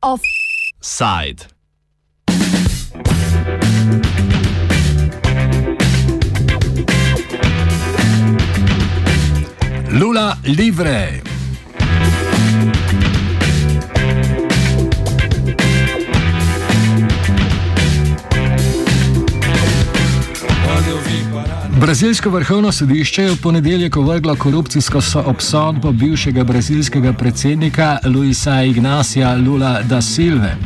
Offside. 0.00 1.48
Lula 9.90 10.38
Livre. 10.44 11.23
Brazilsko 21.84 22.30
vrhovno 22.30 22.72
sodišče 22.72 23.22
je 23.22 23.30
v 23.30 23.36
ponedeljek 23.42 23.96
ovrglo 23.96 24.34
korupcijsko 24.36 25.00
obsodbo 25.24 25.92
bivšega 25.92 26.44
brazilskega 26.44 27.12
predsednika 27.12 27.98
Luisa 28.14 28.62
Ignacia 28.62 29.34
Lula 29.34 29.82
da 29.82 30.02
Silve. 30.02 30.56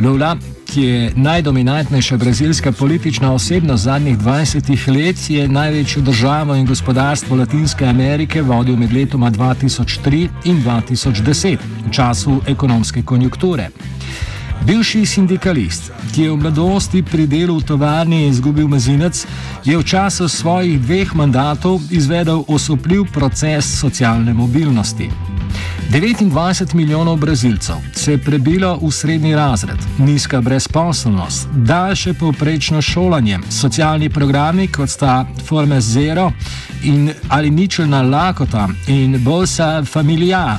Lula, 0.00 0.36
ki 0.66 0.82
je 0.82 1.12
najdominantnejša 1.16 2.16
brazilska 2.16 2.72
politična 2.72 3.32
osebnost 3.32 3.84
zadnjih 3.84 4.18
20 4.18 4.88
let, 4.96 5.30
je 5.30 5.48
največjo 5.48 6.02
državo 6.02 6.54
in 6.54 6.66
gospodarstvo 6.66 7.36
Latinske 7.36 7.84
Amerike 7.86 8.42
vodil 8.42 8.76
med 8.76 8.92
letoma 8.92 9.30
2003 9.30 10.28
in 10.44 10.62
2010, 10.64 11.56
v 11.86 11.92
času 11.92 12.40
ekonomske 12.46 13.02
konjunkture. 13.02 13.68
Bivši 14.66 15.06
sindikalist, 15.06 15.92
ki 16.14 16.22
je 16.22 16.30
v 16.30 16.36
mladosti 16.42 17.02
pri 17.02 17.26
delu 17.30 17.54
v 17.60 17.64
tovarni 17.68 18.26
izgubil 18.26 18.66
mezinec, 18.66 19.22
je 19.62 19.78
v 19.78 19.84
času 19.86 20.26
svojih 20.28 20.80
dveh 20.82 21.14
mandatov 21.14 21.78
izvedel 21.90 22.42
osupljiv 22.48 23.04
proces 23.14 23.62
socialne 23.78 24.34
mobilnosti. 24.34 25.06
29 25.90 26.74
milijonov 26.74 27.16
brazilcev 27.16 27.76
se 27.94 28.12
je 28.12 28.18
prebilo 28.18 28.74
v 28.82 28.90
srednji 28.90 29.34
razred, 29.34 29.78
nizka 29.98 30.40
brezposobnost, 30.40 31.48
daljše 31.54 32.14
povprečno 32.14 32.82
šolanje, 32.82 33.38
socialni 33.50 34.10
programi 34.10 34.66
kot 34.68 34.90
sta 34.90 35.26
Forme 35.46 35.80
Zero 35.80 36.32
in 36.82 37.12
ali 37.28 37.50
ničelna 37.50 38.02
lakota 38.02 38.68
in 38.86 39.22
Bolsa 39.24 39.84
Familia 39.84 40.58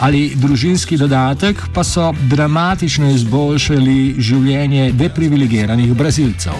ali 0.00 0.32
družinski 0.36 0.96
dodatek 0.96 1.62
pa 1.74 1.84
so 1.84 2.12
dramatično 2.30 3.10
izboljšali 3.10 4.14
življenje 4.18 4.92
deprivilegiranih 4.92 5.94
brazilcev. 5.94 6.52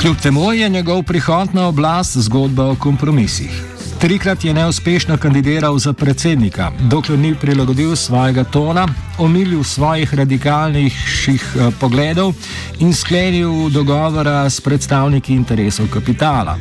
Kljub 0.00 0.16
temu 0.22 0.52
je 0.52 0.68
njegov 0.68 1.02
prihod 1.02 1.54
na 1.54 1.68
oblast 1.68 2.18
zgodba 2.18 2.64
o 2.64 2.74
kompromisih. 2.76 3.73
Trikrat 3.98 4.44
je 4.44 4.54
neuspešno 4.54 5.16
kandidiral 5.16 5.78
za 5.78 5.92
predsednika, 5.92 6.72
dokler 6.90 7.18
ni 7.18 7.34
prilagodil 7.34 7.96
svojega 7.96 8.44
tona, 8.44 8.88
omilil 9.18 9.64
svojih 9.64 10.14
radikalnejših 10.14 11.42
eh, 11.56 11.70
pogledov 11.80 12.34
in 12.78 12.94
sklenil 12.94 13.70
dogovora 13.70 14.50
s 14.50 14.60
predstavniki 14.60 15.34
interesov 15.34 15.88
kapitala. 15.92 16.58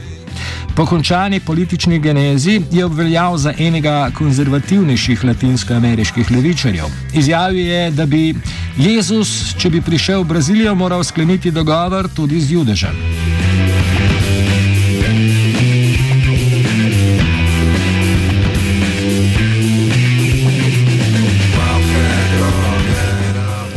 Po 0.75 0.85
končani 0.85 1.39
politični 1.39 1.99
genezi 1.99 2.61
je 2.71 2.85
obveljal 2.85 3.37
za 3.37 3.53
enega 3.57 4.11
konzervativnejših 4.17 5.23
latinskoameriških 5.23 6.31
levičarjev. 6.31 6.85
Izjavil 7.13 7.67
je, 7.67 7.91
da 7.91 8.05
bi 8.05 8.35
Jezus, 8.77 9.55
če 9.57 9.69
bi 9.69 9.81
prišel 9.81 10.23
v 10.23 10.27
Brazilijo, 10.27 10.75
moral 10.75 11.03
skleniti 11.03 11.51
dogovor 11.51 12.09
tudi 12.15 12.41
z 12.41 12.51
Judežem. 12.51 13.52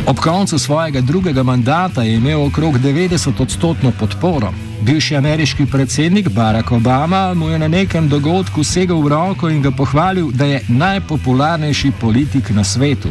Ob 0.07 0.19
koncu 0.19 0.59
svojega 0.59 1.01
drugega 1.01 1.43
mandata 1.43 2.03
je 2.03 2.15
imel 2.15 2.43
okrog 2.43 2.79
90-odstotno 2.79 3.93
podporo. 3.99 4.53
Bivši 4.83 5.17
ameriški 5.17 5.67
predsednik 5.67 6.29
Barack 6.29 6.73
Obama 6.73 7.35
mu 7.35 7.49
je 7.49 7.59
na 7.59 7.69
nekem 7.69 8.09
dogodku 8.09 8.65
segel 8.65 9.01
v 9.03 9.09
roko 9.09 9.49
in 9.49 9.63
ga 9.63 9.71
pohvalil, 9.71 10.31
da 10.31 10.45
je 10.45 10.63
najpopularnejši 10.69 11.93
politik 12.01 12.51
na 12.51 12.65
svetu. 12.65 13.09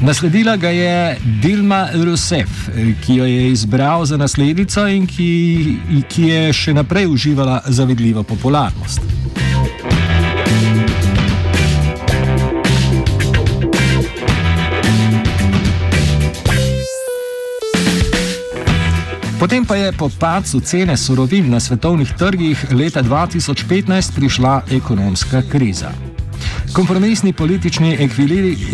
Nasledila 0.00 0.56
ga 0.56 0.68
je 0.68 1.18
Dilma 1.42 1.88
Rousseff, 1.94 2.68
ki 3.06 3.14
jo 3.14 3.24
je 3.24 3.50
izbral 3.52 4.04
za 4.04 4.16
naslednico 4.16 4.86
in 4.88 5.06
ki, 5.06 5.76
ki 6.08 6.22
je 6.22 6.52
še 6.52 6.74
naprej 6.74 7.06
uživala 7.06 7.62
zavidljivo 7.66 8.22
popularnost. 8.22 9.21
Potem 19.42 19.64
pa 19.64 19.74
je 19.74 19.92
po 19.92 20.06
padcu 20.06 20.60
cene 20.60 20.96
surovin 20.96 21.50
na 21.50 21.60
svetovnih 21.60 22.12
trgih 22.18 22.66
leta 22.70 23.02
2015 23.02 24.14
prišla 24.14 24.62
ekonomska 24.70 25.42
kriza. 25.50 25.90
Kompromisni 26.72 27.32
politični 27.32 27.98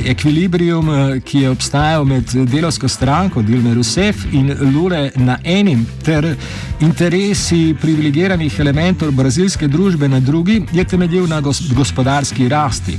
ekvilibrium, 0.07 0.91
eh, 0.91 1.21
ki 1.21 1.39
je 1.39 1.51
obstajal 1.51 2.05
med 2.05 2.25
delovsko 2.35 2.89
stranko 2.89 3.43
Dilme 3.43 3.75
Rousseff 3.75 4.19
in 4.33 4.57
Lule 4.75 5.11
na 5.17 5.39
enim 5.45 5.87
ter 6.05 6.37
interesi 6.81 7.75
privilegiranih 7.81 8.61
elementov 8.61 9.11
brazilske 9.13 9.69
družbe 9.69 10.09
na 10.09 10.21
drugi, 10.21 10.63
je 10.73 10.85
temeljil 10.85 11.27
na 11.27 11.41
gospodarski 11.77 12.49
rasti. 12.49 12.99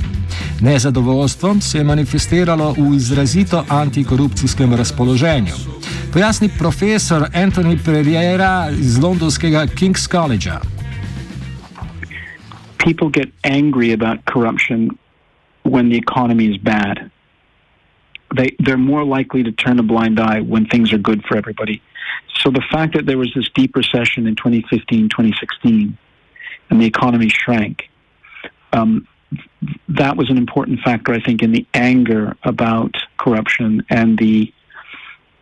Nezadovoljstvo 0.60 1.56
se 1.60 1.78
je 1.78 1.84
manifestiralo 1.84 2.72
v 2.78 2.96
izrazito 2.96 3.64
antikorupcijskem 3.68 4.74
razpoloženju. 4.74 5.54
Pojasni 6.10 6.48
profesor 6.58 7.28
Anthony 7.34 7.76
Pereira 7.76 8.68
iz 8.72 8.98
londonskega 8.98 9.68
King's 9.76 10.08
College. 10.08 10.50
People 12.78 13.08
get 13.10 13.28
angry 13.44 13.92
about 13.92 14.24
corruption 14.24 14.98
when 15.62 15.88
the 15.88 15.96
economy 15.96 16.50
is 16.50 16.56
bad. 16.56 17.12
They, 18.36 18.56
they're 18.58 18.76
more 18.76 19.04
likely 19.04 19.44
to 19.44 19.52
turn 19.52 19.78
a 19.78 19.84
blind 19.84 20.18
eye 20.18 20.40
when 20.40 20.66
things 20.66 20.92
are 20.92 20.98
good 20.98 21.22
for 21.24 21.36
everybody. 21.36 21.80
So 22.40 22.50
the 22.50 22.64
fact 22.72 22.94
that 22.94 23.06
there 23.06 23.18
was 23.18 23.32
this 23.34 23.48
deep 23.54 23.76
recession 23.76 24.26
in 24.26 24.34
2015, 24.34 25.10
2016, 25.10 25.96
and 26.70 26.80
the 26.80 26.86
economy 26.86 27.28
shrank, 27.28 27.88
um, 28.72 29.06
that 29.88 30.16
was 30.16 30.28
an 30.28 30.38
important 30.38 30.80
factor, 30.80 31.12
I 31.12 31.20
think, 31.20 31.40
in 31.40 31.52
the 31.52 31.64
anger 31.72 32.36
about 32.42 32.96
corruption 33.16 33.86
and 33.90 34.18
the 34.18 34.52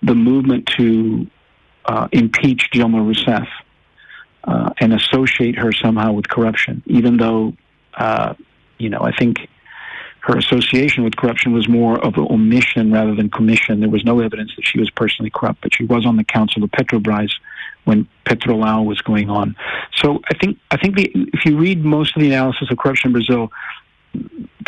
the 0.03 0.15
movement 0.15 0.67
to 0.79 1.27
uh, 1.85 2.09
impeach 2.13 2.71
Dilma 2.73 3.01
Rousseff 3.01 3.49
uh, 4.45 4.71
and 4.81 4.93
associate 4.93 5.57
her 5.57 5.73
somehow 5.73 6.13
with 6.13 6.29
corruption, 6.29 6.83
even 6.87 7.17
though, 7.17 7.55
uh, 7.95 8.35
you 8.79 8.89
know, 8.89 9.01
I 9.01 9.13
think 9.13 9.49
her 10.21 10.37
association 10.37 11.05
with 11.05 11.17
corruption 11.17 11.53
was 11.53 11.69
more 11.69 11.99
of 12.05 12.15
an 12.17 12.27
omission 12.31 12.93
rather 12.93 13.15
than 13.15 13.31
commission. 13.31 13.81
There 13.81 13.89
was 13.89 14.05
no 14.05 14.21
evidence 14.21 14.53
that 14.57 14.67
she 14.67 14.79
was 14.79 14.91
personally 14.91 15.31
corrupt, 15.31 15.63
but 15.63 15.75
she 15.75 15.85
was 15.85 16.05
on 16.05 16.17
the 16.17 16.25
council 16.25 16.63
of 16.63 16.71
Petrobras 16.71 17.31
when 17.85 18.07
Petrolao 18.27 18.85
was 18.85 19.01
going 19.01 19.31
on. 19.31 19.57
So 19.97 20.21
I 20.31 20.35
think 20.37 20.59
I 20.71 20.77
think 20.77 20.97
the, 20.97 21.11
if 21.33 21.47
you 21.47 21.57
read 21.57 21.85
most 21.85 22.15
of 22.15 22.21
the 22.21 22.29
analysis 22.29 22.71
of 22.71 22.77
corruption 22.77 23.09
in 23.09 23.13
Brazil, 23.13 23.51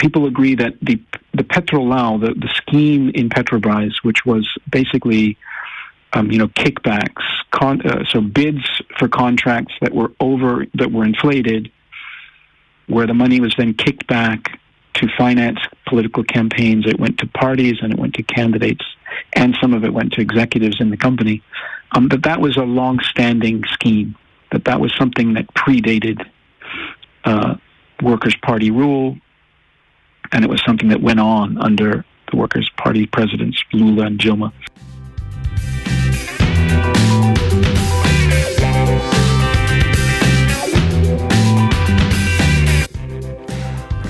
people 0.01 0.27
agree 0.27 0.55
that 0.57 0.75
the 0.83 1.01
the 1.33 1.45
Petrolao, 1.45 2.21
the, 2.21 2.35
the 2.35 2.49
scheme 2.57 3.11
in 3.15 3.29
Petrobras, 3.29 3.93
which 4.03 4.27
was 4.27 4.49
basically 4.71 5.37
um, 6.13 6.31
you 6.31 6.39
know 6.39 6.49
kickbacks, 6.49 7.23
con- 7.53 7.83
uh, 7.87 8.05
so 8.09 8.21
bids 8.21 8.65
for 8.99 9.09
contracts 9.09 9.75
that 9.81 9.95
were 9.95 10.13
over 10.19 10.67
that 10.75 10.91
were 10.91 11.05
inflated, 11.05 11.71
where 12.89 13.07
the 13.07 13.15
money 13.15 13.41
was 13.41 13.55
then 13.57 13.75
kicked 13.75 14.07
back 14.07 14.59
to 14.95 15.07
finance 15.17 15.59
political 15.87 16.25
campaigns. 16.25 16.87
It 16.87 16.99
went 16.99 17.19
to 17.19 17.27
parties 17.27 17.77
and 17.81 17.93
it 17.93 17.99
went 17.99 18.15
to 18.15 18.23
candidates, 18.23 18.85
and 19.35 19.57
some 19.61 19.75
of 19.75 19.85
it 19.85 19.93
went 19.93 20.13
to 20.15 20.21
executives 20.21 20.81
in 20.81 20.91
the 20.91 20.97
company. 20.97 21.43
Um, 21.93 22.09
that 22.09 22.23
that 22.25 22.41
was 22.41 22.57
a 22.57 22.63
long-standing 22.63 23.65
scheme. 23.73 24.17
That 24.53 24.65
that 24.65 24.81
was 24.81 24.93
something 24.99 25.35
that 25.35 25.47
predated 25.55 26.27
uh, 27.25 27.55
Workers' 28.03 28.37
Party 28.43 28.71
rule 28.71 29.17
and 30.33 30.45
it 30.45 30.51
was 30.51 30.63
something 30.65 30.89
that 30.89 31.01
went 31.01 31.21
on 31.21 31.59
under 31.59 32.05
the 32.31 32.37
Workers' 32.37 32.71
Party 32.77 33.07
presidents 33.07 33.63
Lula 33.73 34.07
and 34.07 34.19
Dilma. 34.19 34.53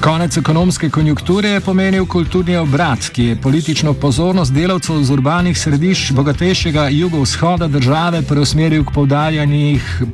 Konec 0.01 0.37
ekonomske 0.37 0.91
konjunkture 0.91 1.49
je 1.49 1.61
pomenil 1.61 2.07
kulturni 2.07 2.57
obrat, 2.57 3.09
ki 3.13 3.25
je 3.25 3.37
politično 3.37 3.93
pozornost 3.95 4.53
delavcev 4.53 5.03
z 5.03 5.13
urbanih 5.13 5.59
središč 5.59 6.13
bogatejšega 6.13 6.87
jugovzhoda 6.89 7.69
države 7.69 8.23
preusmeril 8.23 8.85
k 8.85 8.95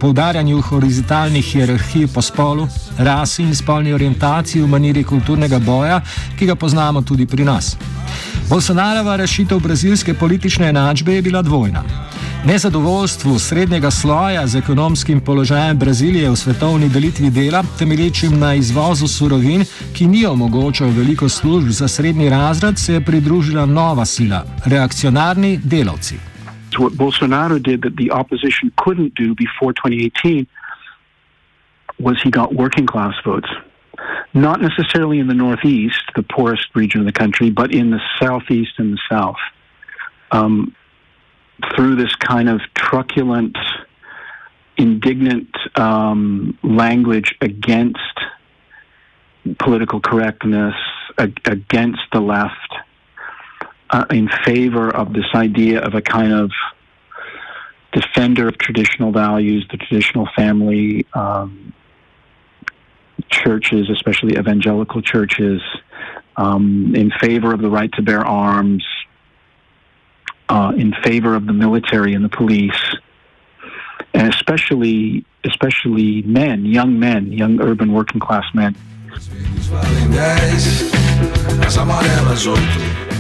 poudarjanju 0.01 0.61
horizontalnih 0.63 1.45
hierarhij 1.45 2.09
po 2.15 2.23
spolu, 2.23 2.67
rasi 2.99 3.43
in 3.43 3.55
spolni 3.55 3.95
orientaciji 3.95 4.63
v 4.63 4.69
maniri 4.69 5.05
kulturnega 5.05 5.59
boja, 5.59 6.01
ki 6.39 6.47
ga 6.47 6.55
poznamo 6.55 7.03
tudi 7.03 7.27
pri 7.27 7.45
nas. 7.45 7.77
Bolsonarova 8.51 9.17
rešitev 9.17 9.59
brazilske 9.59 10.15
politične 10.15 10.69
enačbe 10.69 11.15
je 11.15 11.23
bila 11.23 11.43
dvojna. 11.43 11.85
Nezadovoljstvu 12.47 13.39
srednjega 13.39 13.91
sloja 13.91 14.47
z 14.47 14.59
ekonomskim 14.59 15.21
položajem 15.21 15.79
Brazilije 15.79 16.31
v 16.31 16.37
svetovni 16.37 16.89
delitvi 16.89 17.31
dela, 17.31 17.63
temelječim 17.79 18.39
na 18.39 18.55
izvozu 18.55 19.09
surovin, 19.09 19.65
ki 19.95 20.07
ni 20.07 20.27
omogočal 20.27 20.89
veliko 20.89 21.29
služb 21.29 21.69
za 21.69 21.89
srednji 21.89 22.31
razred, 22.31 22.79
se 22.79 22.93
je 22.95 23.05
pridružila 23.05 23.67
nova 23.67 24.05
sila- 24.05 24.45
reakcionarni 24.73 25.59
delavci. 25.65 26.15
What 26.79 26.95
Bolsonaro 26.97 27.59
did 27.59 27.81
that 27.81 27.95
the 28.03 28.11
opposition 28.21 28.71
couldn't 28.83 29.13
do 29.23 29.35
before 29.45 29.73
2018 29.73 30.47
was 31.99 32.17
he 32.25 32.31
got 32.31 32.49
working 32.63 32.87
class 32.93 33.15
votes. 33.25 33.51
Not 34.33 34.61
necessarily 34.61 35.19
in 35.19 35.27
the 35.27 35.39
northeast, 35.47 36.05
the 36.15 36.27
poorest 36.37 36.69
region 36.75 36.99
of 37.03 37.07
the 37.13 37.19
country, 37.23 37.51
but 37.51 37.69
in 37.71 37.91
the 37.91 38.03
southeast 38.21 38.75
and 38.79 38.89
the 38.97 39.03
south. 39.15 39.43
Um, 40.31 40.73
through 41.75 41.97
this 41.97 42.15
kind 42.17 42.49
of 42.49 42.61
truculent, 42.75 43.57
indignant 44.77 45.49
um, 45.77 46.59
language 46.63 47.35
against 47.41 47.99
political 49.59 50.01
correctness, 50.01 50.75
ag- 51.19 51.41
against 51.45 52.03
the 52.13 52.21
left, 52.21 52.75
uh, 53.91 54.05
in 54.11 54.29
favor 54.45 54.91
of 54.95 55.13
this 55.13 55.27
idea 55.35 55.81
of 55.81 55.95
a 55.95 56.03
kind 56.03 56.33
of 56.33 56.51
defender 57.93 58.49
of 58.49 58.59
traditional 58.59 59.13
values, 59.13 59.67
the 59.71 59.77
traditional 59.77 60.29
family, 60.37 61.07
um, 61.15 61.73
churches, 63.31 63.89
especially 63.91 64.37
evangelical 64.37 65.01
churches, 65.01 65.63
um, 66.37 66.95
in 66.95 67.11
favor 67.21 67.55
of 67.55 67.63
the 67.63 67.71
right 67.71 67.91
to 67.93 68.03
bear 68.03 68.25
arms, 68.25 68.85
uh, 70.49 70.73
in 70.77 70.95
favor 71.05 71.35
of 71.35 71.47
the 71.47 71.53
military 71.53 72.15
and 72.15 72.25
the 72.25 72.37
police, 72.37 72.83
and 74.15 74.33
especially 74.35 75.25
especially 75.45 76.23
men, 76.27 76.65
young 76.67 76.99
men, 76.99 77.33
young 77.33 77.61
urban 77.61 77.93
working 77.93 78.21
class 78.21 78.45
men. 78.55 78.75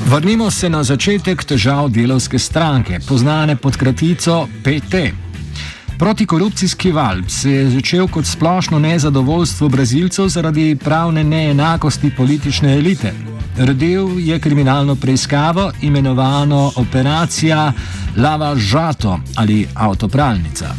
Vrnimo 0.07 0.51
se 0.51 0.69
na 0.69 0.83
začetek 0.85 1.45
težav 1.45 1.89
delovske 1.89 2.39
stranke, 2.39 2.99
poznane 3.09 3.57
pod 3.57 3.77
kratico 3.77 4.49
PT. 4.63 4.95
Protikorupcijski 5.99 6.93
val 6.93 7.23
se 7.29 7.51
je 7.51 7.71
začel 7.71 8.09
kot 8.09 8.27
splošno 8.27 8.79
nezadovoljstvo 8.79 9.69
brazilcev 9.69 10.29
zaradi 10.29 10.77
pravne 10.85 11.25
neenakosti 11.25 12.11
politične 12.17 12.77
elite. 12.77 13.13
Rodil 13.59 14.29
je 14.29 14.39
kriminalno 14.41 14.95
preiskavo 14.95 15.73
imenovano 15.83 16.73
Operacija 16.77 17.73
Lava 18.17 18.57
Žato 18.57 19.21
ali 19.37 19.69
Avtopralnica. 19.75 20.75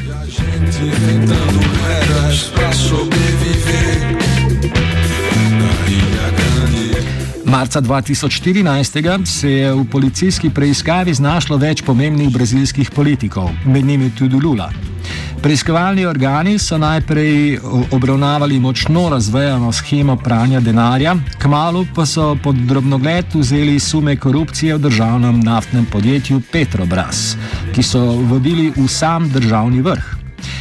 Marca 7.46 7.82
2014 7.82 9.26
se 9.26 9.52
je 9.52 9.74
v 9.74 9.86
policijski 9.92 10.50
preiskavi 10.50 11.14
znašlo 11.14 11.58
več 11.58 11.82
pomembnih 11.82 12.30
brazilskih 12.30 12.92
politikov, 12.92 13.50
med 13.66 13.86
njimi 13.86 14.12
tudi 14.16 14.36
Lula. 14.36 14.72
Preiskovalni 15.42 16.06
organi 16.06 16.60
so 16.60 16.78
najprej 16.78 17.60
obravnavali 17.92 18.60
močno 18.60 19.10
razvejano 19.10 19.72
schemo 19.72 20.16
pranja 20.16 20.60
denarja, 20.60 21.16
kmalo 21.42 21.86
pa 21.96 22.06
so 22.06 22.36
pod 22.44 22.56
drobnogled 22.56 23.26
vzeli 23.34 23.80
sume 23.80 24.16
korupcije 24.16 24.76
v 24.76 24.80
državnem 24.80 25.40
naftnem 25.40 25.86
podjetju 25.86 26.42
Petrobras, 26.52 27.38
ki 27.76 27.84
so 27.84 28.02
vodili 28.02 28.72
v 28.76 28.88
sam 28.88 29.30
državni 29.30 29.82
vrh. 29.82 30.18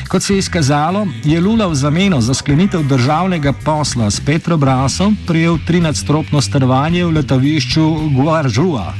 Kot 0.08 0.22
se 0.22 0.34
je 0.34 0.38
izkazalo, 0.38 1.06
je 1.24 1.40
Lula 1.40 1.66
v 1.66 1.74
zameno 1.74 2.20
za 2.20 2.34
sklenitev 2.34 2.82
državnega 2.82 3.52
posla 3.64 4.10
s 4.10 4.20
Petrobrasom 4.20 5.16
prijel 5.26 5.58
13-stropno 5.68 6.40
strvanje 6.40 7.04
v 7.04 7.10
letovišču 7.10 7.90
Guaržua. 8.14 8.94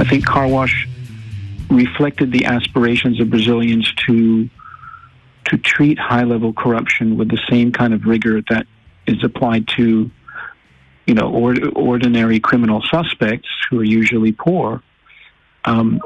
I 0.00 0.04
think 0.08 0.24
car 0.24 0.48
wash 0.50 0.89
reflected 1.70 2.32
the 2.32 2.46
aspirations 2.46 3.20
of 3.20 3.30
Brazilians 3.30 3.92
to 4.06 4.48
to 5.46 5.56
treat 5.56 5.98
high 5.98 6.24
level 6.24 6.52
corruption 6.52 7.16
with 7.16 7.28
the 7.28 7.40
same 7.48 7.72
kind 7.72 7.94
of 7.94 8.04
rigor 8.04 8.42
that 8.50 8.66
is 9.06 9.24
applied 9.24 9.66
to 9.68 10.10
you 11.06 11.14
know 11.14 11.32
or, 11.32 11.54
ordinary 11.74 12.40
criminal 12.40 12.82
suspects 12.90 13.48
who 13.68 13.80
are 13.80 13.84
usually 13.84 14.32
poor. 14.32 14.82
Um, 15.64 16.00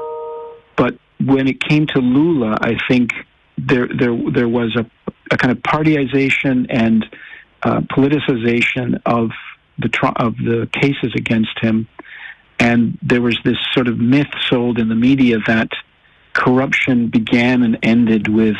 but 0.75 0.97
when 1.19 1.47
it 1.47 1.61
came 1.61 1.87
to 1.87 1.99
Lula 1.99 2.57
I 2.61 2.77
think 2.87 3.11
there 3.57 3.87
there 3.87 4.15
there 4.31 4.49
was 4.49 4.75
a, 4.75 4.85
a 5.31 5.37
kind 5.37 5.51
of 5.51 5.59
partyization 5.59 6.67
and 6.69 7.05
uh, 7.63 7.81
politicization 7.81 9.01
of 9.05 9.31
the 9.77 9.89
of 10.17 10.37
the 10.37 10.69
cases 10.71 11.13
against 11.15 11.59
him 11.59 11.87
And 12.59 12.97
there 13.09 13.21
was 13.21 13.37
this 13.43 13.57
sort 13.73 13.87
of 13.87 13.97
myth 13.99 14.33
sold 14.49 14.79
in 14.79 14.87
the 14.87 14.95
media 14.95 15.37
that 15.47 15.69
corruption 16.33 17.07
began 17.07 17.63
and 17.63 17.77
ended 17.81 18.27
with 18.27 18.57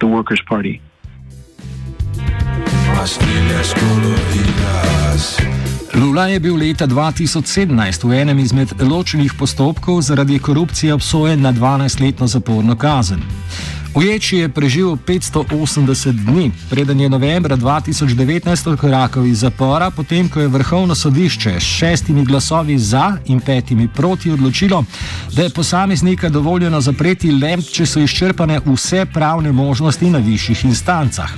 the 0.00 0.06
Workers' 0.06 0.42
Party. 0.48 0.80
Lula 5.94 6.28
je 6.28 6.40
bil 6.40 6.56
leta 6.56 6.86
2017 6.86 8.04
v 8.04 8.20
enem 8.20 8.38
izmed 8.38 8.72
ločenih 8.82 9.34
postopkov 9.38 10.02
zaradi 10.02 10.38
korupcije 10.38 10.94
obsojen 10.94 11.42
na 11.42 11.52
12-letno 11.52 12.26
zaporno 12.26 12.76
kazen. 12.76 13.22
Uječi 13.94 14.36
je 14.36 14.48
preživel 14.48 14.96
580 14.96 16.12
dni, 16.12 16.50
preden 16.70 17.00
je 17.00 17.08
novembra 17.08 17.56
2019 17.56 18.70
odkorakal 18.70 19.26
iz 19.26 19.38
zapora, 19.38 19.90
potem 19.90 20.28
ko 20.28 20.40
je 20.40 20.48
vrhovno 20.48 20.94
sodišče 20.94 21.60
s 21.60 21.62
šestimi 21.62 22.24
glasovi 22.24 22.78
za 22.78 23.16
in 23.26 23.40
petimi 23.40 23.88
proti 23.88 24.30
odločilo, 24.30 24.84
da 25.32 25.42
je 25.42 25.50
posameznika 25.50 26.28
dovoljeno 26.28 26.80
zapreti 26.80 27.30
le, 27.30 27.56
če 27.62 27.86
so 27.86 28.00
izčrpane 28.00 28.60
vse 28.66 29.06
pravne 29.06 29.52
možnosti 29.52 30.10
na 30.10 30.18
višjih 30.18 30.64
instancah. 30.64 31.30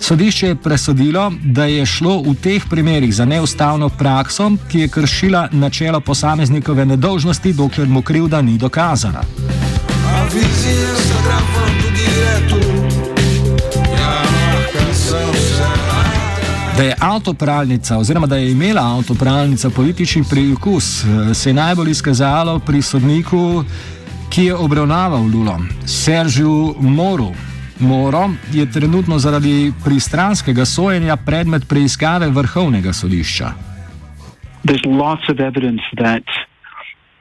Sodišče 0.00 0.46
je 0.46 0.56
presodilo, 0.56 1.32
da 1.42 1.64
je 1.64 1.86
šlo 1.86 2.20
v 2.22 2.34
teh 2.34 2.64
primerih 2.70 3.14
za 3.14 3.24
neustavno 3.24 3.88
prakso, 3.88 4.50
ki 4.70 4.78
je 4.78 4.88
kršila 4.88 5.48
načelo 5.52 6.00
posameznikove 6.00 6.86
nedolžnosti, 6.86 7.52
dokler 7.52 7.88
mu 7.88 8.02
krivda 8.02 8.42
ni 8.42 8.58
dokazana. 8.58 9.24
Da 16.76 16.84
je 16.84 16.94
avtopralnica, 17.00 17.98
oziroma 17.98 18.26
da 18.26 18.36
je 18.36 18.52
imela 18.52 18.82
avtopralnica 18.96 19.70
politični 19.70 20.24
preizkus, 20.30 21.04
se 21.34 21.50
je 21.50 21.54
najbolj 21.54 21.90
izkazalo 21.90 22.58
pri 22.58 22.82
sodniku, 22.82 23.64
ki 24.30 24.44
je 24.44 24.54
obravnaval 24.54 25.22
Lulo, 25.22 25.58
Seržiju 25.86 26.74
Moru. 26.80 27.32
Moro 27.78 28.30
je 28.52 28.72
trenutno 28.72 29.18
zaradi 29.18 29.72
pristranskega 29.84 30.64
sojenja 30.64 31.16
predmet 31.16 31.68
preiskave 31.68 32.28
vrhovnega 32.28 32.92
sodišča. 32.92 33.52
There's 34.64 34.86
lots 34.86 35.28
of 35.30 35.40
evidence 35.40 35.82
that 35.96 36.47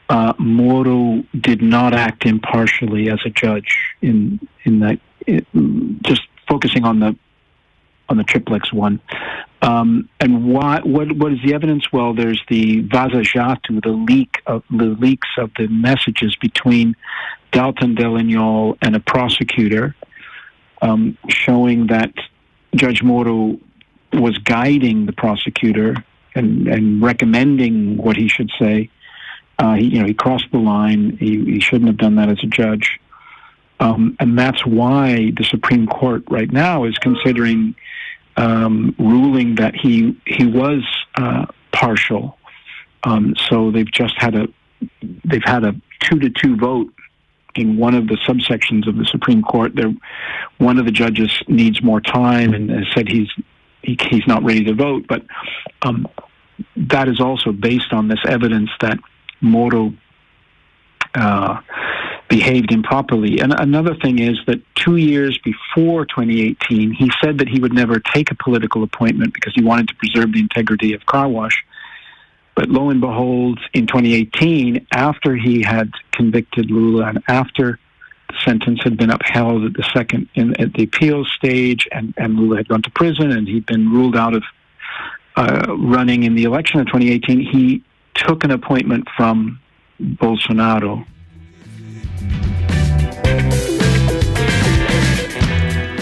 uh, 0.09 0.33
Moro 0.37 1.23
did 1.39 1.61
not 1.61 1.93
act 1.93 2.25
impartially 2.25 3.09
as 3.09 3.19
a 3.25 3.29
judge 3.29 3.77
in 4.01 4.39
in 4.63 4.79
that. 4.79 4.99
It, 5.25 5.45
just 6.03 6.21
focusing 6.47 6.85
on 6.85 6.99
the 6.99 7.15
on 8.09 8.15
the 8.15 8.23
triplex 8.23 8.71
one, 8.71 9.01
um, 9.61 10.07
and 10.19 10.45
why? 10.45 10.79
What 10.81 11.11
what 11.11 11.33
is 11.33 11.39
the 11.43 11.53
evidence? 11.53 11.91
Well, 11.91 12.13
there's 12.13 12.41
the 12.47 12.83
Vaza 12.83 13.23
Jato, 13.23 13.81
the 13.81 13.89
leak 13.89 14.41
of 14.45 14.63
the 14.69 14.95
leaks 14.99 15.27
of 15.37 15.51
the 15.57 15.67
messages 15.67 16.35
between 16.39 16.95
Deltan 17.51 17.97
Dallagnol 17.97 18.77
and 18.81 18.95
a 18.95 19.01
prosecutor, 19.01 19.95
um, 20.81 21.17
showing 21.27 21.87
that 21.87 22.13
Judge 22.75 23.03
Moro 23.03 23.59
was 24.13 24.37
guiding 24.37 25.05
the 25.05 25.11
prosecutor 25.11 25.95
and, 26.33 26.67
and 26.67 27.01
recommending 27.01 27.97
what 27.97 28.15
he 28.15 28.29
should 28.29 28.51
say 28.57 28.89
uh, 29.59 29.73
he, 29.73 29.85
you 29.85 29.99
know, 29.99 30.05
he 30.05 30.13
crossed 30.13 30.51
the 30.51 30.57
line. 30.57 31.17
He, 31.17 31.43
he 31.45 31.59
shouldn't 31.59 31.87
have 31.87 31.97
done 31.97 32.15
that 32.15 32.29
as 32.29 32.39
a 32.43 32.47
judge. 32.47 32.99
Um, 33.79 34.15
and 34.19 34.37
that's 34.37 34.65
why 34.65 35.31
the 35.37 35.43
Supreme 35.43 35.87
Court 35.87 36.23
right 36.29 36.51
now 36.51 36.85
is 36.85 36.97
considering 36.97 37.75
um, 38.35 38.95
ruling 38.97 39.55
that 39.55 39.75
he 39.75 40.19
he 40.25 40.45
was 40.45 40.83
uh, 41.15 41.45
partial. 41.71 42.37
Um, 43.03 43.35
so 43.49 43.71
they've 43.71 43.91
just 43.91 44.15
had 44.17 44.35
a 44.35 44.47
they've 45.25 45.43
had 45.43 45.63
a 45.63 45.75
two 45.99 46.19
to 46.19 46.29
two 46.29 46.55
vote 46.55 46.91
in 47.55 47.77
one 47.77 47.95
of 47.95 48.07
the 48.07 48.17
subsections 48.27 48.87
of 48.87 48.97
the 48.97 49.05
Supreme 49.05 49.41
Court. 49.41 49.75
There, 49.75 49.93
one 50.57 50.77
of 50.77 50.85
the 50.85 50.91
judges 50.91 51.31
needs 51.47 51.81
more 51.81 52.01
time 52.01 52.53
and 52.53 52.69
has 52.69 52.85
said 52.95 53.07
he's 53.07 53.29
he, 53.81 53.97
he's 54.09 54.27
not 54.27 54.43
ready 54.43 54.63
to 54.65 54.73
vote. 54.73 55.05
But 55.07 55.23
um, 55.83 56.07
that 56.75 57.07
is 57.07 57.19
also 57.19 57.51
based 57.51 57.91
on 57.91 58.07
this 58.07 58.19
evidence 58.27 58.69
that 58.81 58.97
Moro 59.41 59.93
uh, 61.15 61.61
behaved 62.29 62.71
improperly. 62.71 63.39
And 63.39 63.53
another 63.57 63.95
thing 63.95 64.19
is 64.19 64.37
that 64.47 64.61
two 64.75 64.97
years 64.97 65.37
before 65.43 66.05
2018, 66.05 66.91
he 66.91 67.11
said 67.23 67.37
that 67.37 67.47
he 67.47 67.59
would 67.59 67.73
never 67.73 67.99
take 67.99 68.31
a 68.31 68.35
political 68.35 68.83
appointment 68.83 69.33
because 69.33 69.53
he 69.55 69.63
wanted 69.63 69.87
to 69.89 69.95
preserve 69.95 70.33
the 70.33 70.39
integrity 70.39 70.93
of 70.93 71.05
car 71.05 71.27
wash. 71.27 71.65
But 72.55 72.69
lo 72.69 72.89
and 72.89 72.99
behold, 72.99 73.59
in 73.73 73.87
2018, 73.87 74.87
after 74.91 75.35
he 75.35 75.61
had 75.61 75.91
convicted 76.11 76.71
Lula 76.71 77.05
and 77.05 77.23
after 77.27 77.79
the 78.29 78.35
sentence 78.43 78.81
had 78.83 78.97
been 78.97 79.11
upheld 79.11 79.63
at 79.63 79.73
the 79.73 79.87
second 79.93 80.27
in, 80.33 80.59
at 80.59 80.73
the 80.73 80.83
appeals 80.83 81.31
stage, 81.31 81.87
and, 81.91 82.13
and 82.17 82.35
Lula 82.35 82.57
had 82.57 82.67
gone 82.67 82.81
to 82.81 82.91
prison 82.91 83.31
and 83.31 83.47
he'd 83.47 83.65
been 83.65 83.89
ruled 83.91 84.17
out 84.17 84.33
of 84.33 84.43
uh, 85.35 85.75
running 85.77 86.23
in 86.23 86.33
the 86.33 86.43
election 86.43 86.79
of 86.79 86.87
2018, 86.87 87.39
he 87.39 87.83
took 88.25 88.43
an 88.43 88.51
appointment 88.51 89.05
from 89.17 89.59
Bolsonaro 89.99 91.03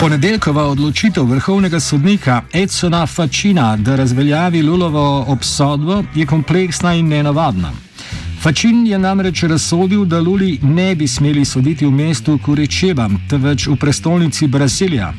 Ponedeljkova 0.06 0.64
odločitev 0.64 1.24
vrhovnega 1.24 1.80
sodnika 1.80 2.42
Edsona 2.54 3.06
Fačina, 3.08 3.78
da 3.78 3.96
razveljavi 3.96 4.62
Lulovo 4.62 5.26
obsodbo, 5.28 6.04
je 6.16 6.26
kompleksna 6.26 6.94
in 6.94 7.08
nenavadna. 7.08 7.72
Fačin 8.42 8.88
je 8.88 9.00
namreč 9.00 9.44
razsodil, 9.44 10.06
da 10.06 10.20
Luli 10.20 10.60
ne 10.62 10.96
bi 10.96 11.08
smeli 11.08 11.46
soditi 11.46 11.86
v 11.86 11.92
mestu 11.92 12.38
Kurečeva, 12.46 13.10
temveč 13.30 13.68
v 13.68 13.76
prestolnici 13.76 14.48
Brazilija. 14.48 15.14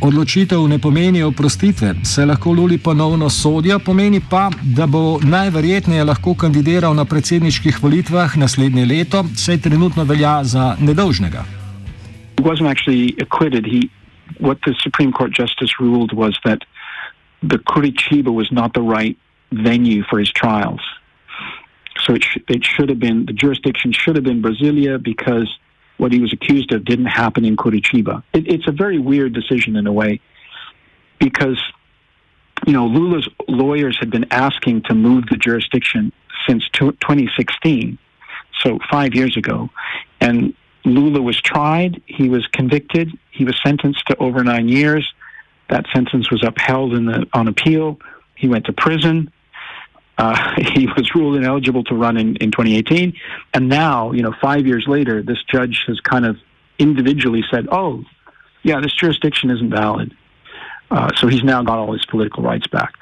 Odločitev 0.00 0.62
ne 0.68 0.78
pomeni 0.78 1.20
oprostitve, 1.22 1.94
se 2.04 2.24
lahko 2.24 2.52
Luli 2.52 2.78
ponovno 2.78 3.28
sodijo, 3.30 3.78
pomeni 3.78 4.20
pa, 4.30 4.50
da 4.62 4.86
bo 4.86 5.20
najverjetneje 5.20 6.04
lahko 6.04 6.34
kandidiral 6.34 6.94
na 6.94 7.04
predsedniških 7.04 7.82
volitvah 7.82 8.36
naslednje 8.38 8.86
leto, 8.86 9.24
saj 9.36 9.60
trenutno 9.60 10.04
velja 10.04 10.44
za 10.44 10.76
nedolžnega. 10.80 11.44
He 12.38 12.44
wasn't 12.44 12.70
actually 12.70 13.14
acquitted. 13.20 13.66
He, 13.66 13.90
what 14.40 14.58
the 14.64 14.74
Supreme 14.82 15.12
Court 15.12 15.32
justice 15.36 15.76
ruled 15.80 16.12
was 16.16 16.32
that 16.44 16.64
the 17.42 17.58
Curitiba 17.58 18.32
was 18.32 18.48
not 18.50 18.72
the 18.72 18.80
right 18.80 19.16
venue 19.52 20.02
for 20.08 20.18
his 20.18 20.32
trials. 20.32 20.80
So 22.06 22.14
it, 22.14 22.24
sh- 22.24 22.40
it 22.48 22.64
should 22.64 22.88
have 22.88 22.98
been, 22.98 23.26
the 23.26 23.34
jurisdiction 23.34 23.92
should 23.92 24.16
have 24.16 24.24
been 24.24 24.40
Brasilia 24.40 24.96
because 24.96 25.48
what 26.00 26.12
he 26.12 26.20
was 26.20 26.32
accused 26.32 26.72
of 26.72 26.84
didn't 26.84 27.06
happen 27.06 27.44
in 27.44 27.56
Curitiba. 27.56 28.22
It, 28.32 28.48
it's 28.48 28.66
a 28.66 28.72
very 28.72 28.98
weird 28.98 29.34
decision 29.34 29.76
in 29.76 29.86
a 29.86 29.92
way 29.92 30.20
because, 31.18 31.60
you 32.66 32.72
know, 32.72 32.86
Lula's 32.86 33.28
lawyers 33.46 33.98
had 34.00 34.10
been 34.10 34.26
asking 34.30 34.82
to 34.84 34.94
move 34.94 35.24
the 35.30 35.36
jurisdiction 35.36 36.10
since 36.48 36.64
2016, 36.72 37.98
so 38.60 38.78
five 38.90 39.14
years 39.14 39.36
ago. 39.36 39.68
And 40.20 40.54
Lula 40.86 41.20
was 41.20 41.40
tried, 41.40 42.00
he 42.06 42.30
was 42.30 42.46
convicted, 42.46 43.10
he 43.30 43.44
was 43.44 43.58
sentenced 43.62 44.06
to 44.06 44.16
over 44.16 44.42
nine 44.42 44.68
years. 44.68 45.12
That 45.68 45.84
sentence 45.92 46.30
was 46.30 46.42
upheld 46.42 46.94
in 46.94 47.04
the, 47.04 47.26
on 47.34 47.46
appeal. 47.46 48.00
He 48.34 48.48
went 48.48 48.64
to 48.64 48.72
prison. 48.72 49.30
Uh, 50.20 50.36
he 50.74 50.86
was 50.86 51.10
ruled 51.14 51.36
ineligible 51.36 51.82
to 51.84 51.94
run 51.94 52.16
in, 52.18 52.36
in 52.36 52.50
2018. 52.50 53.14
And 53.54 53.68
now, 53.68 54.12
you 54.12 54.22
know, 54.22 54.34
five 54.40 54.66
years 54.66 54.84
later, 54.86 55.22
this 55.22 55.38
judge 55.50 55.84
has 55.86 55.98
kind 56.00 56.26
of 56.26 56.36
individually 56.78 57.42
said, 57.50 57.66
oh, 57.72 58.04
yeah, 58.62 58.80
this 58.80 58.92
jurisdiction 58.92 59.50
isn't 59.50 59.70
valid. 59.70 60.14
Uh, 60.90 61.10
so 61.16 61.26
he's 61.26 61.42
now 61.42 61.62
got 61.62 61.78
all 61.78 61.92
his 61.92 62.04
political 62.04 62.42
rights 62.42 62.66
back. 62.66 62.92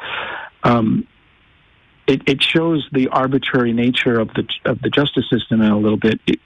Um, 0.63 1.09
it, 2.07 2.23
it, 2.29 2.43
shows 2.43 2.87
the 2.93 3.09
arbitrary 3.09 3.73
nature 3.73 4.19
of 4.19 4.29
the 4.35 4.47
of 4.65 4.81
the 4.81 4.89
justice 4.89 5.29
system 5.31 5.61
in 5.61 5.71
a 5.71 5.79
little 5.79 5.99
bit. 5.99 6.21
It, 6.27 6.41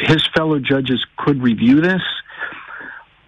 his 0.00 0.26
fellow 0.34 0.58
judges 0.58 1.04
could 1.16 1.42
review 1.42 1.80
this, 1.80 2.02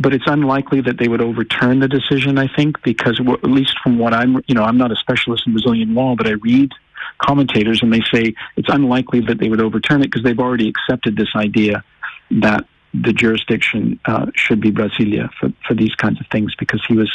but 0.01 0.15
it's 0.15 0.25
unlikely 0.27 0.81
that 0.81 0.99
they 0.99 1.09
would 1.09 1.21
overturn 1.21 1.79
the 1.81 1.89
decision. 1.89 2.39
I 2.39 2.49
think 2.49 2.83
because 2.83 3.21
at 3.21 3.45
least 3.45 3.75
from 3.83 3.99
what 3.99 4.15
I'm, 4.15 4.43
you 4.47 4.55
know, 4.55 4.65
I'm 4.65 4.79
not 4.79 4.91
a 4.91 4.97
specialist 4.97 5.47
in 5.47 5.53
Brazilian 5.53 5.95
law, 5.95 6.17
but 6.17 6.27
I 6.27 6.33
read 6.33 6.73
commentators 7.19 7.83
and 7.83 7.93
they 7.93 8.03
say 8.13 8.35
it's 8.57 8.69
unlikely 8.69 9.21
that 9.21 9.39
they 9.39 9.49
would 9.49 9.61
overturn 9.61 10.01
it 10.01 10.07
because 10.07 10.23
they've 10.23 10.39
already 10.39 10.69
accepted 10.69 11.17
this 11.17 11.29
idea 11.37 11.85
that 12.31 12.65
the 12.95 13.13
jurisdiction 13.13 14.01
uh, 14.07 14.27
should 14.35 14.61
be 14.61 14.73
Brasilia 14.73 15.31
for, 15.39 15.53
for 15.67 15.75
these 15.75 15.95
kinds 15.95 16.19
of 16.21 16.27
things 16.33 16.55
because 16.57 16.83
he 16.89 16.97
was 16.97 17.11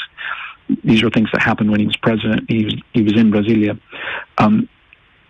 these 0.84 1.04
were 1.04 1.12
things 1.12 1.30
that 1.32 1.42
happened 1.42 1.70
when 1.70 1.80
he 1.80 1.86
was 1.86 1.98
president. 1.98 2.50
He 2.50 2.66
was 2.66 2.76
he 2.94 3.02
was 3.02 3.14
in 3.14 3.32
Brasilia. 3.32 3.80
Um, 4.38 4.70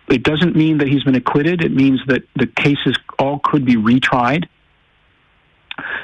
it 0.08 0.22
doesn't 0.22 0.54
mean 0.54 0.78
that 0.78 0.88
he's 0.88 1.04
been 1.04 1.16
acquitted. 1.16 1.62
It 1.62 1.72
means 1.72 2.00
that 2.06 2.22
the 2.36 2.46
cases 2.46 2.96
all 3.18 3.40
could 3.42 3.64
be 3.64 3.76
retried. 3.76 4.46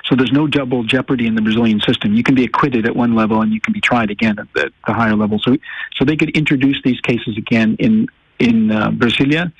So 0.04 0.16
there's 0.16 0.32
no 0.32 0.46
double 0.46 0.84
jeopardy 0.84 1.26
in 1.26 1.34
the 1.34 1.42
Brazilian 1.42 1.80
system. 1.80 2.14
You 2.14 2.22
can 2.22 2.34
be 2.34 2.44
acquitted 2.44 2.86
at 2.86 2.94
one 2.94 3.14
level 3.14 3.40
and 3.40 3.52
you 3.52 3.60
can 3.60 3.72
be 3.72 3.80
tried 3.80 4.10
again 4.10 4.38
at 4.38 4.52
the, 4.54 4.70
the 4.86 4.92
higher 4.92 5.16
level. 5.16 5.38
So, 5.38 5.56
so 5.96 6.04
they 6.04 6.16
could 6.16 6.30
introduce 6.30 6.80
these 6.82 7.00
cases 7.00 7.36
again 7.36 7.76
in 7.78 8.08
in 8.38 8.72
uh, 8.72 8.90
Brasilia, 8.90 9.52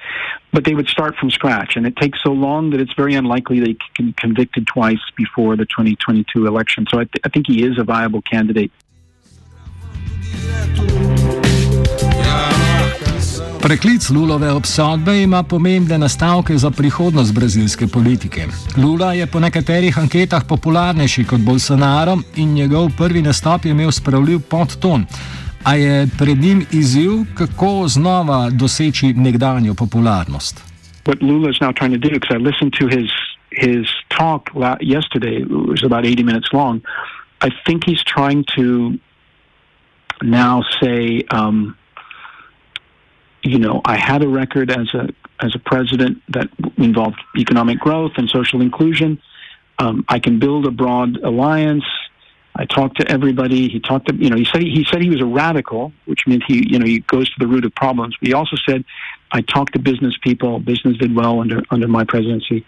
but 0.53 0.65
they 0.65 0.75
would 0.75 0.89
start 0.89 1.15
from 1.17 1.31
scratch, 1.31 1.77
and 1.77 1.87
it 1.87 1.95
takes 1.97 2.21
so 2.23 2.33
long 2.33 2.71
that 2.71 2.81
it's 2.81 2.93
very 2.95 3.15
unlikely 3.15 3.61
they 3.61 3.77
can 3.95 4.07
be 4.07 4.13
convicted 4.15 4.67
twice 4.67 4.99
before 5.17 5.57
the 5.57 5.67
2022 5.67 6.47
election. 6.47 6.87
So 6.91 6.99
I, 6.99 7.05
th- 7.05 7.23
I 7.23 7.29
think 7.29 7.47
he 7.47 7.65
is 7.65 7.79
a 7.79 7.85
viable 7.85 8.23
candidate. 8.23 8.73
Preklic 13.63 14.11
Lulove 14.11 14.51
obsodbe 14.53 15.23
ima 15.23 15.43
pomembne 15.43 15.99
nastavke 15.99 16.57
za 16.57 16.71
prihodnost 16.71 17.35
brazilske 17.35 17.87
politike. 17.87 18.47
Lula 18.77 19.13
je 19.13 19.27
po 19.27 19.41
nekaterih 19.41 19.99
anketah 19.99 20.43
popularnejši 20.49 21.25
kot 21.25 21.41
Bolsonaro 21.41 22.17
in 22.37 22.55
njegov 22.55 22.91
prvi 22.99 23.23
nastop 23.23 23.65
je 23.65 23.71
imel 23.71 23.91
spravljiv 23.91 24.41
podton. 24.51 25.07
A 25.65 25.75
je 25.75 26.09
pred 26.19 26.39
njim 26.39 26.67
izziv, 26.73 27.11
kako 27.35 27.89
znova 27.89 28.51
doseči 28.51 29.13
nekdanjo 29.13 29.75
popularnost. 29.75 30.65
What 31.05 31.23
Lula 31.23 31.51
is 31.51 31.61
now 31.61 31.73
trying 31.73 31.95
to 31.95 32.09
do, 32.09 32.11
because 32.11 32.35
I 32.35 32.39
listened 32.39 32.73
to 32.81 32.87
his 32.89 33.11
his 33.67 33.87
talk 34.19 34.51
yesterday, 34.81 35.43
it 35.43 35.49
was 35.51 35.85
about 35.85 36.05
80 36.05 36.25
minutes 36.25 36.49
long. 36.53 36.81
I 37.47 37.51
think 37.67 37.85
he's 37.85 38.03
trying 38.15 38.45
to 38.57 38.99
now 40.23 40.63
say, 40.81 41.23
um, 41.31 41.77
you 43.43 43.59
know, 43.59 43.81
I 43.85 43.97
had 43.97 44.23
a 44.23 44.29
record 44.29 44.71
as 44.71 44.93
a 44.95 45.09
as 45.41 45.55
a 45.55 45.59
president 45.59 46.23
that 46.29 46.49
involved 46.77 47.21
economic 47.37 47.79
growth 47.81 48.13
and 48.17 48.29
social 48.29 48.61
inclusion. 48.61 49.21
Um, 49.79 50.05
I 50.09 50.21
can 50.21 50.39
build 50.39 50.67
a 50.67 50.71
broad 50.71 51.17
alliance. 51.19 51.85
I 52.55 52.67
talked 52.67 53.01
to 53.01 53.11
everybody. 53.11 53.69
He 53.69 53.81
talked 53.81 54.09
to 54.09 54.15
you 54.15 54.31
know 54.31 54.37
he 54.37 54.45
said 54.45 54.63
he 54.63 54.87
said 54.91 55.03
he 55.03 55.11
was 55.11 55.21
a 55.21 55.27
radical, 55.27 55.93
which 56.05 56.27
meant 56.27 56.45
he 56.47 56.67
you 56.71 56.79
know 56.79 56.87
he 56.87 57.01
goes 57.01 57.29
to 57.31 57.37
the 57.39 57.47
root 57.47 57.65
of 57.65 57.75
problems. 57.75 58.17
But 58.21 58.29
he 58.29 58.35
also 58.35 58.57
said 58.69 58.85
I 59.33 59.41
talked 59.41 59.73
to 59.73 59.79
business 59.79 60.17
people. 60.23 60.61
Business 60.61 60.97
did 60.99 61.15
well 61.15 61.41
under 61.41 61.63
under 61.71 61.89
my 61.89 62.05
presidency. 62.05 62.65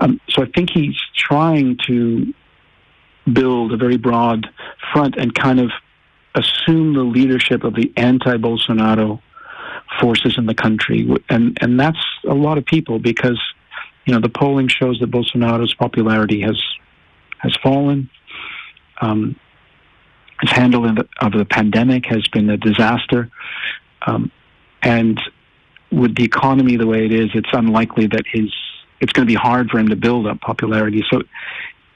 Um, 0.00 0.20
so 0.28 0.42
I 0.42 0.46
think 0.46 0.70
he's 0.70 0.96
trying 1.16 1.78
to 1.86 2.32
build 3.32 3.72
a 3.72 3.76
very 3.76 3.96
broad 3.96 4.48
front 4.92 5.16
and 5.16 5.34
kind 5.34 5.60
of 5.60 5.70
assume 6.34 6.94
the 6.94 7.02
leadership 7.02 7.64
of 7.64 7.74
the 7.74 7.92
anti-Bolsonaro 7.96 9.20
forces 10.00 10.34
in 10.36 10.46
the 10.46 10.54
country, 10.54 11.08
and 11.28 11.56
and 11.60 11.78
that's 11.78 11.98
a 12.26 12.34
lot 12.34 12.58
of 12.58 12.64
people 12.64 12.98
because 12.98 13.40
you 14.04 14.14
know 14.14 14.20
the 14.20 14.28
polling 14.28 14.68
shows 14.68 14.98
that 15.00 15.10
Bolsonaro's 15.10 15.74
popularity 15.74 16.40
has 16.40 16.60
has 17.38 17.56
fallen. 17.62 18.10
Um, 19.00 19.36
his 20.40 20.52
handling 20.52 20.98
of 21.20 21.32
the, 21.32 21.44
pandemic 21.44 22.06
has 22.06 22.26
been 22.28 22.48
a 22.48 22.56
disaster, 22.56 23.28
um, 24.06 24.30
and 24.82 25.20
with 25.90 26.14
the 26.14 26.24
economy 26.24 26.76
the 26.76 26.86
way 26.86 27.04
it 27.04 27.12
is, 27.12 27.30
it's 27.34 27.48
unlikely 27.52 28.06
that 28.08 28.22
his 28.30 28.52
it's 29.00 29.12
going 29.12 29.26
to 29.26 29.30
be 29.30 29.36
hard 29.36 29.70
for 29.70 29.78
him 29.78 29.88
to 29.88 29.96
build 29.96 30.26
up 30.26 30.40
popularity. 30.40 31.04
So 31.10 31.22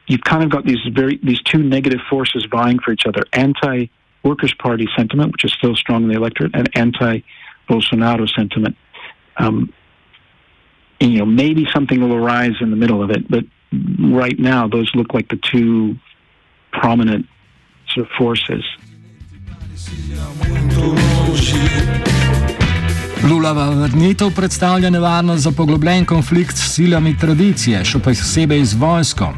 you've 0.07 0.23
kind 0.23 0.43
of 0.45 0.51
got 0.51 0.65
these 0.65 0.81
very 0.93 1.19
these 1.23 1.41
two 1.43 1.63
negative 1.63 2.01
forces 2.11 2.47
vying 2.51 2.79
for 2.79 2.93
each 2.93 3.07
other: 3.07 3.25
anti 3.33 3.87
Workers' 4.25 4.55
Party 4.55 4.89
sentiment, 4.97 5.33
which 5.33 5.45
is 5.45 5.53
still 5.53 5.75
strong 5.75 6.05
in 6.05 6.09
the 6.09 6.17
electorate, 6.17 6.53
and 6.55 6.69
anti 6.77 7.21
Bolsonaro 7.69 8.27
sentiment. 8.29 8.77
Um, 9.39 9.73
and, 11.01 11.13
you 11.13 11.19
know, 11.19 11.27
maybe 11.27 11.67
something 11.75 12.01
will 12.01 12.15
arise 12.15 12.57
in 12.61 12.71
the 12.71 12.77
middle 12.77 13.03
of 13.03 13.11
it, 13.11 13.29
but 13.29 13.45
right 13.99 14.39
now 14.39 14.69
those 14.69 14.91
look 14.95 15.15
like 15.15 15.29
the 15.29 15.41
two 15.51 15.97
prominent 16.73 17.27
sort 17.89 18.07
of 18.07 18.13
forces. 18.19 18.65
Lulava 23.23 23.71
vrnitev 23.71 24.35
predstavlja 24.35 24.91
nevarnost 24.91 25.43
za 25.43 25.51
poglobljen 25.51 26.05
konflikt 26.05 26.57
s 26.57 26.75
silami 26.75 27.17
tradicije, 27.19 27.85
še 27.85 27.99
posebej 27.99 28.65
z 28.65 28.79
vojsko. 28.79 29.29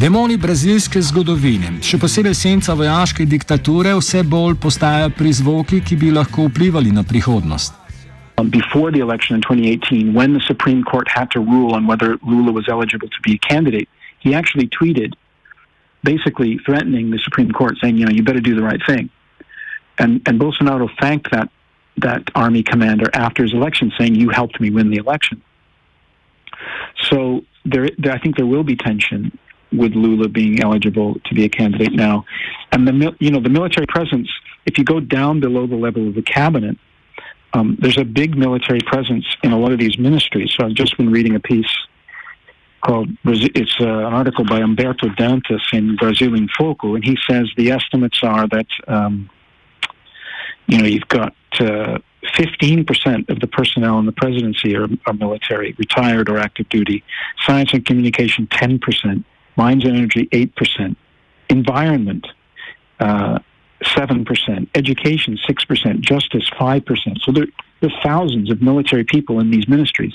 Demoni 0.00 0.38
brazilske 0.40 1.02
zgodovine, 1.04 1.68
še 1.84 1.98
posebej 2.00 2.32
senca 2.34 2.72
vojaške 2.72 3.26
diktature, 3.28 3.92
vse 3.98 4.22
bolj 4.24 4.56
postajajo 4.62 5.10
prizvoki, 5.18 5.82
ki 5.84 5.98
bi 6.00 6.08
lahko 6.10 6.46
vplivali 6.48 6.94
na 6.96 7.04
prihodnost. 7.04 7.76
Um, 8.40 8.48
before 8.48 8.90
the 8.90 9.04
election 9.04 9.36
in 9.36 9.42
2018, 9.42 10.14
when 10.14 10.32
the 10.32 10.40
Supreme 10.48 10.82
Court 10.82 11.08
had 11.12 11.30
to 11.36 11.40
rule 11.40 11.74
on 11.76 11.86
whether 11.86 12.16
Lula 12.24 12.52
was 12.52 12.70
eligible 12.70 13.08
to 13.08 13.20
be 13.22 13.34
a 13.34 13.38
candidate, 13.46 13.88
he 14.18 14.34
actually 14.34 14.66
tweeted 14.72 15.12
basically 16.02 16.58
threatening 16.64 17.10
the 17.10 17.20
Supreme 17.20 17.52
Court, 17.52 17.76
saying, 17.82 17.98
you 17.98 18.06
know, 18.06 18.12
you 18.12 18.24
better 18.24 18.40
do 18.40 18.56
the 18.56 18.62
right 18.62 18.80
thing. 18.88 19.10
And, 19.98 20.22
and 20.26 20.40
Bolsonaro 20.40 20.88
thanked 20.98 21.30
that, 21.32 21.50
that 21.98 22.22
army 22.34 22.62
commander 22.62 23.10
after 23.12 23.42
his 23.42 23.52
election, 23.52 23.92
saying, 23.98 24.14
you 24.14 24.30
helped 24.30 24.58
me 24.58 24.70
win 24.70 24.88
the 24.88 24.96
election. 24.96 25.42
So 27.10 27.44
there, 27.66 27.90
there, 27.98 28.12
I 28.12 28.18
think 28.18 28.36
there 28.36 28.46
will 28.46 28.64
be 28.64 28.74
tension 28.74 29.36
with 29.72 29.92
Lula 29.94 30.28
being 30.28 30.62
eligible 30.62 31.16
to 31.24 31.34
be 31.34 31.44
a 31.44 31.48
candidate 31.48 31.92
now. 31.92 32.24
And 32.72 32.86
the, 32.86 33.16
you 33.20 33.30
know, 33.30 33.40
the 33.40 33.48
military 33.48 33.86
presence, 33.86 34.28
if 34.66 34.78
you 34.78 34.84
go 34.84 35.00
down 35.00 35.40
below 35.40 35.66
the 35.66 35.76
level 35.76 36.08
of 36.08 36.14
the 36.14 36.22
cabinet, 36.22 36.76
um, 37.54 37.76
there's 37.80 37.98
a 37.98 38.04
big 38.04 38.36
military 38.36 38.80
presence 38.80 39.26
in 39.42 39.52
a 39.52 39.58
lot 39.58 39.72
of 39.72 39.78
these 39.78 39.98
ministries. 39.98 40.54
So 40.56 40.66
I've 40.66 40.74
just 40.74 40.96
been 40.96 41.10
reading 41.10 41.34
a 41.34 41.40
piece 41.40 41.70
called 42.82 43.08
it's 43.24 43.76
uh, 43.80 43.86
an 43.86 44.12
article 44.12 44.44
by 44.44 44.58
Umberto 44.58 45.08
Dantas 45.08 45.60
in 45.72 45.96
Brazilian 45.96 46.48
Foco, 46.58 46.94
and 46.94 47.04
he 47.04 47.16
says 47.28 47.48
the 47.56 47.70
estimates 47.70 48.20
are 48.22 48.48
that 48.48 48.66
um, 48.88 49.30
you 50.66 50.78
know 50.78 50.84
you've 50.84 51.08
got 51.08 51.34
uh, 51.60 51.98
15% 52.34 53.28
of 53.30 53.40
the 53.40 53.46
personnel 53.46 53.98
in 53.98 54.06
the 54.06 54.12
presidency 54.12 54.76
are, 54.76 54.88
are, 55.06 55.12
military, 55.12 55.74
retired 55.78 56.28
or 56.28 56.38
active 56.38 56.68
duty. 56.68 57.02
Science 57.44 57.72
and 57.72 57.84
communication 57.84 58.46
10%, 58.46 59.24
mines 59.56 59.84
and 59.84 59.96
energy 59.96 60.28
8%, 60.32 60.96
environment. 61.48 62.26
Uh, 63.00 63.38
7%, 63.82 64.68
education 64.74 65.38
6%, 65.48 66.00
justice 66.00 66.48
5%. 66.50 67.20
So 67.22 67.32
there, 67.32 67.46
there 67.80 67.90
are 67.90 68.02
thousands 68.02 68.50
of 68.50 68.62
military 68.62 69.04
people 69.04 69.40
in 69.40 69.50
these 69.50 69.68
ministries. 69.68 70.14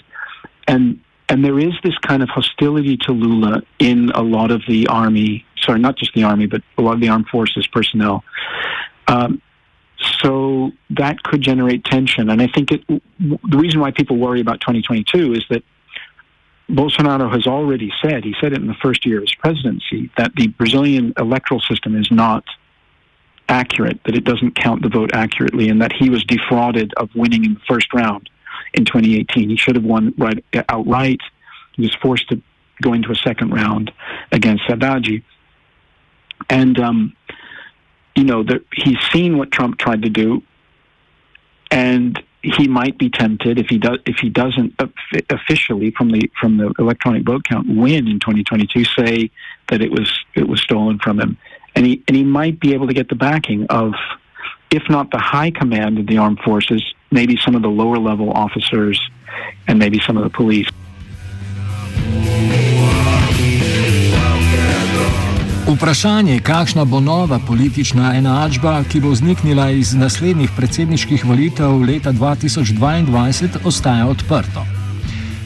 And 0.67 0.99
and 1.29 1.43
there 1.43 1.59
is 1.59 1.73
this 1.83 1.97
kind 1.97 2.23
of 2.23 2.29
hostility 2.29 2.95
to 3.01 3.11
Lula 3.11 3.61
in 3.79 4.11
a 4.11 4.21
lot 4.21 4.49
of 4.49 4.61
the 4.65 4.87
army, 4.87 5.45
sorry, 5.59 5.79
not 5.79 5.97
just 5.97 6.13
the 6.13 6.23
army, 6.23 6.45
but 6.45 6.61
a 6.77 6.81
lot 6.81 6.93
of 6.93 7.01
the 7.01 7.09
armed 7.09 7.27
forces 7.27 7.67
personnel. 7.67 8.23
Um, 9.09 9.41
so 10.21 10.71
that 10.91 11.21
could 11.23 11.41
generate 11.41 11.83
tension. 11.83 12.29
And 12.29 12.41
I 12.41 12.47
think 12.47 12.71
it, 12.71 12.87
the 12.87 13.57
reason 13.57 13.81
why 13.81 13.91
people 13.91 14.15
worry 14.15 14.39
about 14.39 14.61
2022 14.61 15.33
is 15.33 15.43
that 15.49 15.63
Bolsonaro 16.69 17.31
has 17.31 17.47
already 17.47 17.91
said, 18.01 18.23
he 18.23 18.35
said 18.41 18.51
it 18.51 18.59
in 18.61 18.67
the 18.67 18.75
first 18.81 19.05
year 19.05 19.17
of 19.17 19.23
his 19.23 19.35
presidency, 19.35 20.09
that 20.17 20.33
the 20.35 20.47
Brazilian 20.47 21.13
electoral 21.17 21.61
system 21.61 21.99
is 21.99 22.11
not 22.11 22.43
accurate, 23.47 23.99
that 24.05 24.15
it 24.15 24.25
doesn't 24.25 24.55
count 24.55 24.81
the 24.81 24.89
vote 24.89 25.11
accurately, 25.13 25.69
and 25.69 25.81
that 25.81 25.93
he 25.93 26.09
was 26.09 26.23
defrauded 26.25 26.93
of 26.97 27.09
winning 27.15 27.45
in 27.45 27.53
the 27.53 27.61
first 27.67 27.93
round 27.93 28.29
in 28.73 28.83
2018. 28.83 29.49
He 29.49 29.55
should 29.55 29.75
have 29.75 29.85
won 29.85 30.13
right 30.17 30.43
outright. 30.67 31.21
He 31.73 31.83
was 31.83 31.95
forced 32.01 32.27
to 32.29 32.41
go 32.81 32.93
into 32.93 33.11
a 33.11 33.15
second 33.15 33.51
round 33.51 33.91
against 34.31 34.63
Haddad. 34.67 35.23
And 36.49 36.79
um, 36.79 37.15
you 38.15 38.23
know, 38.23 38.43
the, 38.43 38.63
he's 38.73 38.99
seen 39.13 39.37
what 39.37 39.51
Trump 39.51 39.77
tried 39.77 40.01
to 40.01 40.09
do, 40.09 40.43
and 41.71 42.21
he 42.55 42.67
might 42.67 42.97
be 42.97 43.09
tempted 43.09 43.57
if 43.57 43.67
he 43.67 43.77
does 43.77 43.99
if 44.05 44.17
he 44.17 44.29
doesn't 44.29 44.73
officially 45.29 45.91
from 45.91 46.11
the 46.11 46.29
from 46.39 46.57
the 46.57 46.73
electronic 46.79 47.23
vote 47.23 47.43
count 47.43 47.67
win 47.67 48.07
in 48.07 48.19
2022 48.19 48.85
say 48.85 49.29
that 49.69 49.81
it 49.81 49.91
was 49.91 50.11
it 50.35 50.47
was 50.47 50.61
stolen 50.61 50.99
from 50.99 51.19
him 51.19 51.37
and 51.77 51.85
he 51.85 52.03
and 52.07 52.17
he 52.17 52.23
might 52.23 52.59
be 52.59 52.73
able 52.73 52.87
to 52.87 52.93
get 52.93 53.07
the 53.07 53.15
backing 53.15 53.67
of, 53.67 53.93
if 54.71 54.81
not 54.89 55.11
the 55.11 55.19
high 55.19 55.51
command 55.51 55.99
of 55.99 56.07
the 56.07 56.17
armed 56.17 56.39
forces, 56.39 56.83
maybe 57.11 57.37
some 57.37 57.53
of 57.53 57.61
the 57.61 57.69
lower 57.69 57.99
level 57.99 58.31
officers, 58.31 58.99
and 59.67 59.77
maybe 59.77 59.99
some 59.99 60.17
of 60.17 60.23
the 60.23 60.29
police. 60.31 60.67
Vprašanje, 65.67 66.39
kakšna 66.39 66.85
bo 66.85 66.99
nova 66.99 67.39
politična 67.39 68.15
enačba, 68.15 68.83
ki 68.83 68.99
bo 68.99 69.09
vzniknila 69.09 69.69
iz 69.71 69.93
naslednjih 69.93 70.51
predsedniških 70.55 71.25
volitev 71.25 71.81
leta 71.81 72.13
2022, 72.13 73.57
ostaja 73.65 74.07
odprto. 74.07 74.63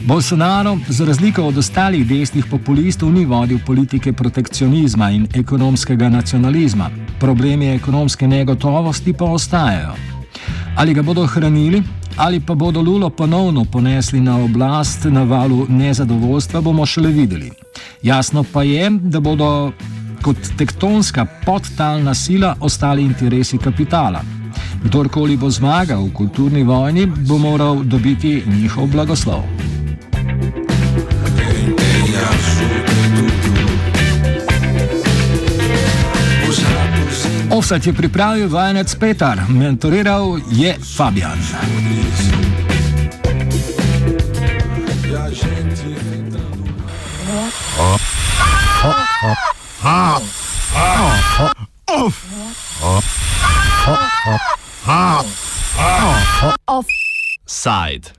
Bolsonaro, 0.06 0.76
za 0.88 1.04
razliko 1.04 1.42
od 1.42 1.58
ostalih 1.58 2.06
desnih 2.06 2.46
populistov, 2.50 3.10
ni 3.12 3.24
vodil 3.24 3.58
politike 3.66 4.12
protekcionizma 4.12 5.10
in 5.10 5.26
ekonomskega 5.34 6.08
nacionalizma. 6.08 6.90
Problemi 7.20 7.74
ekonomske 7.74 8.28
negotovosti 8.28 9.12
pa 9.12 9.24
ostajajo. 9.24 9.94
Ali 10.76 10.94
ga 10.94 11.02
bodo 11.02 11.26
hranili, 11.26 11.82
ali 12.16 12.40
pa 12.40 12.54
bodo 12.54 12.80
Lulo 12.80 13.10
ponovno 13.10 13.64
ponesli 13.64 14.20
na 14.20 14.36
oblast 14.38 15.04
na 15.04 15.22
valu 15.22 15.66
nezadovoljstva, 15.68 16.60
bomo 16.60 16.86
šele 16.86 17.10
videli. 17.10 17.50
Jasno 18.02 18.44
pa 18.52 18.62
je, 18.62 18.90
da 18.90 19.20
bodo 19.20 19.72
kot 20.22 20.36
tektonska 20.58 21.26
podtalna 21.46 22.14
sila 22.14 22.56
ostali 22.60 23.02
interesi 23.02 23.58
kapitala. 23.58 24.22
Kdorkoli 24.84 25.36
bo 25.36 25.50
zmagal 25.50 26.04
v 26.06 26.12
kulturni 26.12 26.62
vojni, 26.62 27.06
bo 27.06 27.38
moral 27.38 27.82
dobiti 27.84 28.42
njihov 28.46 28.86
blagoslov. 28.86 29.42
Offset 37.50 37.86
je 37.86 37.92
pripravil 37.92 38.48
vajenec 38.48 38.94
Petar, 38.94 39.40
mentoriral 39.48 40.38
je 40.50 40.76
Fabian. 40.96 41.38
Offside. 56.68 58.12